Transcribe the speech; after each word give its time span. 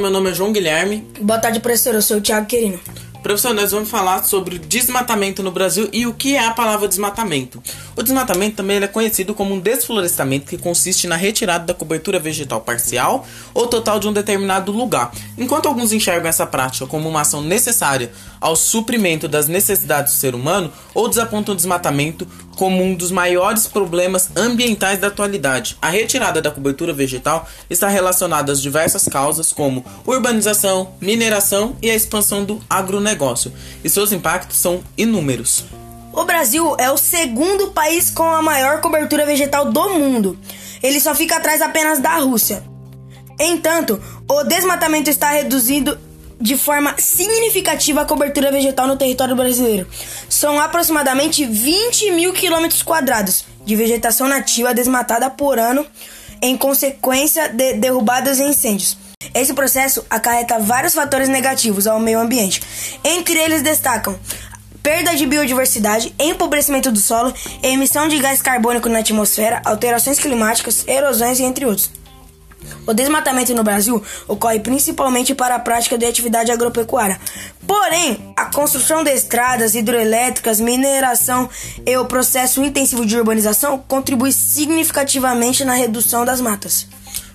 Meu 0.00 0.10
nome 0.10 0.30
é 0.30 0.34
João 0.34 0.52
Guilherme. 0.52 1.06
Boa 1.20 1.38
tarde, 1.38 1.60
professor. 1.60 1.94
Eu 1.94 2.02
sou 2.02 2.16
o 2.16 2.20
Thiago 2.20 2.46
Querino. 2.46 2.80
Professor, 3.22 3.54
nós 3.54 3.70
vamos 3.70 3.88
falar 3.88 4.24
sobre 4.24 4.58
desmatamento 4.58 5.44
no 5.44 5.52
Brasil 5.52 5.88
e 5.92 6.08
o 6.08 6.12
que 6.12 6.34
é 6.34 6.44
a 6.44 6.50
palavra 6.50 6.88
desmatamento. 6.88 7.62
O 7.94 8.02
desmatamento 8.02 8.56
também 8.56 8.78
é 8.78 8.86
conhecido 8.86 9.34
como 9.34 9.54
um 9.54 9.60
desflorestamento 9.60 10.46
que 10.46 10.56
consiste 10.56 11.06
na 11.06 11.16
retirada 11.16 11.66
da 11.66 11.74
cobertura 11.74 12.18
vegetal 12.18 12.60
parcial 12.60 13.26
ou 13.52 13.66
total 13.66 13.98
de 14.00 14.08
um 14.08 14.12
determinado 14.12 14.72
lugar. 14.72 15.12
Enquanto 15.36 15.66
alguns 15.66 15.92
enxergam 15.92 16.28
essa 16.28 16.46
prática 16.46 16.86
como 16.86 17.08
uma 17.08 17.20
ação 17.20 17.42
necessária 17.42 18.10
ao 18.40 18.56
suprimento 18.56 19.28
das 19.28 19.46
necessidades 19.46 20.14
do 20.14 20.18
ser 20.18 20.34
humano, 20.34 20.72
outros 20.94 21.18
apontam 21.18 21.52
o 21.52 21.56
desmatamento 21.56 22.26
como 22.56 22.82
um 22.82 22.94
dos 22.94 23.10
maiores 23.10 23.66
problemas 23.66 24.30
ambientais 24.34 24.98
da 24.98 25.08
atualidade. 25.08 25.76
A 25.80 25.90
retirada 25.90 26.40
da 26.40 26.50
cobertura 26.50 26.94
vegetal 26.94 27.46
está 27.68 27.88
relacionada 27.88 28.52
às 28.52 28.62
diversas 28.62 29.06
causas 29.06 29.52
como 29.52 29.84
urbanização, 30.06 30.94
mineração 31.00 31.76
e 31.82 31.90
a 31.90 31.94
expansão 31.94 32.42
do 32.42 32.60
agronegócio, 32.70 33.52
e 33.84 33.88
seus 33.88 34.12
impactos 34.12 34.56
são 34.56 34.82
inúmeros. 34.96 35.64
O 36.12 36.24
Brasil 36.24 36.76
é 36.78 36.90
o 36.90 36.98
segundo 36.98 37.68
país 37.68 38.10
com 38.10 38.22
a 38.22 38.42
maior 38.42 38.82
cobertura 38.82 39.24
vegetal 39.24 39.72
do 39.72 39.90
mundo. 39.90 40.38
Ele 40.82 41.00
só 41.00 41.14
fica 41.14 41.36
atrás 41.36 41.62
apenas 41.62 42.00
da 42.00 42.16
Rússia. 42.16 42.62
Entanto, 43.38 44.00
o 44.28 44.44
desmatamento 44.44 45.08
está 45.08 45.30
reduzindo 45.30 45.98
de 46.38 46.56
forma 46.56 46.94
significativa 46.98 48.02
a 48.02 48.04
cobertura 48.04 48.52
vegetal 48.52 48.86
no 48.86 48.96
território 48.96 49.34
brasileiro. 49.34 49.86
São 50.28 50.60
aproximadamente 50.60 51.46
20 51.46 52.10
mil 52.10 52.32
quilômetros 52.34 52.82
quadrados 52.82 53.44
de 53.64 53.74
vegetação 53.74 54.28
nativa 54.28 54.74
desmatada 54.74 55.30
por 55.30 55.58
ano 55.58 55.86
em 56.42 56.58
consequência 56.58 57.48
de 57.48 57.74
derrubadas 57.74 58.38
e 58.38 58.42
incêndios. 58.42 58.98
Esse 59.34 59.54
processo 59.54 60.04
acarreta 60.10 60.58
vários 60.58 60.94
fatores 60.94 61.28
negativos 61.28 61.86
ao 61.86 61.98
meio 61.98 62.18
ambiente. 62.18 62.60
Entre 63.02 63.38
eles 63.38 63.62
destacam 63.62 64.18
perda 64.82 65.14
de 65.14 65.26
biodiversidade, 65.26 66.14
empobrecimento 66.18 66.90
do 66.90 66.98
solo, 66.98 67.32
emissão 67.62 68.08
de 68.08 68.18
gás 68.18 68.42
carbônico 68.42 68.88
na 68.88 68.98
atmosfera, 68.98 69.62
alterações 69.64 70.18
climáticas, 70.18 70.84
erosões 70.86 71.38
e 71.38 71.44
entre 71.44 71.64
outros. 71.64 71.90
O 72.86 72.92
desmatamento 72.92 73.54
no 73.54 73.62
Brasil 73.62 74.02
ocorre 74.26 74.60
principalmente 74.60 75.34
para 75.34 75.54
a 75.54 75.58
prática 75.58 75.96
de 75.96 76.04
atividade 76.04 76.50
agropecuária. 76.50 77.20
Porém, 77.66 78.32
a 78.36 78.46
construção 78.46 79.04
de 79.04 79.10
estradas 79.12 79.74
hidroelétricas, 79.74 80.60
mineração 80.60 81.48
e 81.86 81.96
o 81.96 82.06
processo 82.06 82.62
intensivo 82.62 83.06
de 83.06 83.16
urbanização 83.16 83.78
contribui 83.86 84.32
significativamente 84.32 85.64
na 85.64 85.74
redução 85.74 86.24
das 86.24 86.40
matas. 86.40 86.86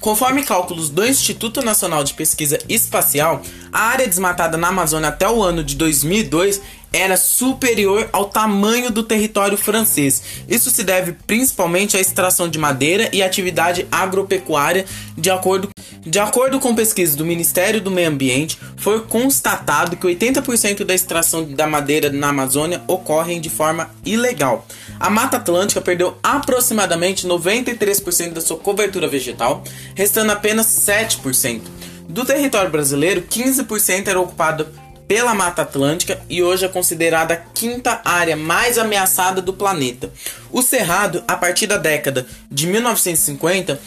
Conforme 0.00 0.42
cálculos 0.42 0.88
do 0.88 1.06
Instituto 1.06 1.60
Nacional 1.60 2.02
de 2.02 2.14
Pesquisa 2.14 2.58
Espacial, 2.70 3.42
a 3.70 3.80
área 3.80 4.08
desmatada 4.08 4.56
na 4.56 4.68
Amazônia 4.68 5.10
até 5.10 5.28
o 5.28 5.42
ano 5.42 5.62
de 5.62 5.76
2002 5.76 6.58
era 6.90 7.18
superior 7.18 8.08
ao 8.10 8.24
tamanho 8.24 8.90
do 8.90 9.02
território 9.02 9.58
francês. 9.58 10.22
Isso 10.48 10.70
se 10.70 10.82
deve 10.82 11.12
principalmente 11.26 11.98
à 11.98 12.00
extração 12.00 12.48
de 12.48 12.58
madeira 12.58 13.10
e 13.12 13.22
atividade 13.22 13.86
agropecuária. 13.92 14.86
De 15.18 15.30
acordo, 15.30 15.68
de 16.04 16.18
acordo 16.18 16.58
com 16.58 16.74
pesquisas 16.74 17.14
do 17.14 17.26
Ministério 17.26 17.80
do 17.80 17.90
Meio 17.90 18.08
Ambiente, 18.08 18.58
foi 18.76 19.02
constatado 19.02 19.96
que 19.96 20.06
80% 20.06 20.82
da 20.82 20.94
extração 20.94 21.44
da 21.44 21.66
madeira 21.66 22.10
na 22.10 22.28
Amazônia 22.28 22.82
ocorrem 22.86 23.38
de 23.38 23.50
forma 23.50 23.90
ilegal. 24.04 24.66
A 24.98 25.10
Mata 25.10 25.36
Atlântica 25.36 25.80
perdeu 25.80 26.16
aproximadamente 26.22 27.28
93% 27.28 28.32
da 28.32 28.40
sua 28.40 28.56
cobertura 28.56 29.06
vegetal, 29.06 29.62
restando 29.94 30.32
apenas 30.32 30.66
7%. 30.66 31.60
Do 32.08 32.24
território 32.24 32.70
brasileiro, 32.70 33.22
15% 33.22 34.08
era 34.08 34.20
ocupado 34.20 34.68
pela 35.06 35.34
Mata 35.34 35.62
Atlântica 35.62 36.22
e 36.30 36.42
hoje 36.42 36.64
é 36.64 36.68
considerada 36.68 37.34
a 37.34 37.36
quinta 37.36 38.00
área 38.04 38.36
mais 38.36 38.78
ameaçada 38.78 39.42
do 39.42 39.52
planeta. 39.52 40.10
O 40.50 40.62
Cerrado, 40.62 41.22
a 41.28 41.36
partir 41.36 41.66
da 41.66 41.76
década 41.76 42.26
de 42.50 42.66
1950, 42.66 43.80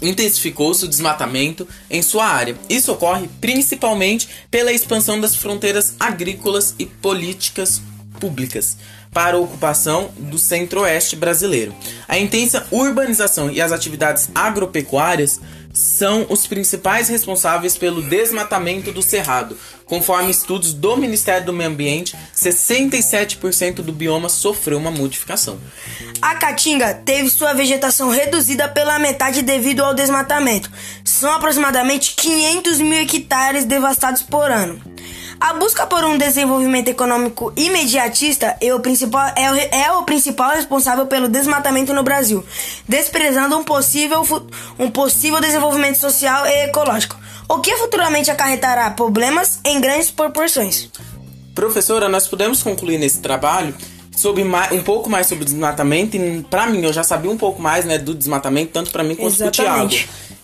intensificou-se 0.00 0.84
o 0.84 0.88
desmatamento 0.88 1.66
em 1.90 2.02
sua 2.02 2.26
área. 2.26 2.56
Isso 2.68 2.92
ocorre 2.92 3.28
principalmente 3.40 4.28
pela 4.50 4.72
expansão 4.72 5.20
das 5.20 5.34
fronteiras 5.34 5.94
agrícolas 5.98 6.74
e 6.78 6.86
políticas 6.86 7.82
públicas 8.18 8.76
para 9.12 9.36
a 9.36 9.40
ocupação 9.40 10.10
do 10.18 10.38
centro-oeste 10.38 11.16
brasileiro. 11.16 11.74
A 12.06 12.18
intensa 12.18 12.66
urbanização 12.70 13.50
e 13.50 13.60
as 13.60 13.72
atividades 13.72 14.28
agropecuárias 14.34 15.40
são 15.72 16.26
os 16.28 16.46
principais 16.46 17.08
responsáveis 17.08 17.76
pelo 17.76 18.02
desmatamento 18.02 18.90
do 18.90 19.02
cerrado. 19.02 19.56
Conforme 19.84 20.30
estudos 20.30 20.74
do 20.74 20.96
Ministério 20.96 21.46
do 21.46 21.52
Meio 21.52 21.70
Ambiente, 21.70 22.16
67% 22.34 23.76
do 23.76 23.92
bioma 23.92 24.28
sofreu 24.28 24.76
uma 24.76 24.90
modificação. 24.90 25.58
A 26.20 26.34
Caatinga 26.34 26.94
teve 26.94 27.30
sua 27.30 27.54
vegetação 27.54 28.10
reduzida 28.10 28.68
pela 28.68 28.98
metade 28.98 29.40
devido 29.40 29.82
ao 29.82 29.94
desmatamento. 29.94 30.70
São 31.04 31.32
aproximadamente 31.32 32.14
500 32.16 32.80
mil 32.80 33.00
hectares 33.00 33.64
devastados 33.64 34.22
por 34.22 34.50
ano. 34.50 34.80
A 35.40 35.52
busca 35.52 35.86
por 35.86 36.02
um 36.02 36.18
desenvolvimento 36.18 36.88
econômico 36.88 37.52
imediatista 37.56 38.56
é 38.60 38.74
o 38.74 38.80
principal, 38.80 39.32
é 39.36 39.84
é 39.84 39.92
o 39.92 40.02
principal 40.02 40.50
responsável 40.50 41.06
pelo 41.06 41.28
desmatamento 41.28 41.92
no 41.92 42.02
Brasil, 42.02 42.44
desprezando 42.88 43.56
um 43.56 43.62
possível, 43.62 44.22
um 44.78 44.90
possível 44.90 45.40
desenvolvimento 45.40 45.96
social 45.96 46.44
e 46.44 46.64
ecológico, 46.64 47.16
o 47.48 47.60
que 47.60 47.76
futuramente 47.76 48.30
acarretará 48.30 48.90
problemas 48.90 49.60
em 49.64 49.80
grandes 49.80 50.10
proporções. 50.10 50.88
Professora, 51.54 52.08
nós 52.08 52.26
podemos 52.26 52.62
concluir 52.62 52.98
nesse 52.98 53.20
trabalho 53.20 53.74
sobre 54.16 54.42
um 54.42 54.82
pouco 54.82 55.08
mais 55.08 55.28
sobre 55.28 55.42
o 55.42 55.44
desmatamento 55.44 56.16
e 56.16 56.42
para 56.50 56.66
mim 56.66 56.82
eu 56.82 56.92
já 56.92 57.04
sabia 57.04 57.30
um 57.30 57.36
pouco 57.36 57.62
mais 57.62 57.84
né 57.84 57.96
do 57.98 58.12
desmatamento 58.12 58.72
tanto 58.72 58.90
para 58.90 59.04
mim 59.04 59.14
quanto 59.14 59.36
para 59.36 59.46
o 59.46 59.50
Thiago 59.52 59.94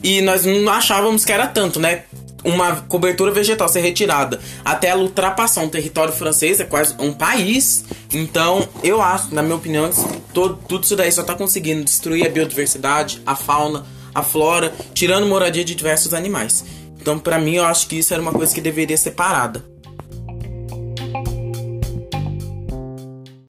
e 0.01 0.23
nós 0.23 0.45
não 0.45 0.73
achávamos 0.73 1.25
que 1.25 1.33
era 1.33 1.49
tanto 1.49 1.81
né 1.81 2.05
uma 2.45 2.83
cobertura 2.83 3.33
vegetal 3.33 3.69
ser 3.69 3.81
retirada 3.81 4.39
até 4.65 4.89
ela 4.89 5.03
ultrapassar 5.03 5.63
um 5.63 5.69
território 5.69 6.13
francês, 6.13 6.61
é 6.61 6.65
quase 6.65 6.95
um 6.99 7.13
país. 7.13 7.85
Então, 8.13 8.69
eu 8.83 9.01
acho, 9.01 9.35
na 9.35 9.43
minha 9.43 9.57
opinião, 9.57 9.91
todo, 10.33 10.59
tudo 10.69 10.85
isso 10.85 10.95
daí 10.95 11.11
só 11.11 11.23
está 11.23 11.35
conseguindo 11.35 11.83
destruir 11.85 12.27
a 12.27 12.29
biodiversidade, 12.29 13.23
a 13.27 13.35
fauna, 13.35 13.85
a 14.15 14.23
flora, 14.23 14.73
tirando 14.93 15.27
moradia 15.27 15.65
de 15.65 15.75
diversos 15.75 16.15
animais. 16.15 16.65
Então, 17.01 17.19
para 17.19 17.39
mim, 17.39 17.57
eu 17.57 17.65
acho 17.65 17.87
que 17.89 17.97
isso 17.97 18.13
era 18.13 18.23
uma 18.23 18.33
coisa 18.33 18.55
que 18.55 18.61
deveria 18.61 18.97
ser 18.97 19.13
parada. 19.13 19.74